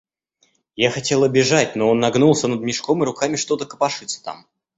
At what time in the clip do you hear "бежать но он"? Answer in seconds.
1.29-1.99